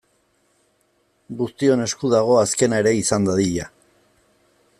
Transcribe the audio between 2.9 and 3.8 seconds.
izan dadila.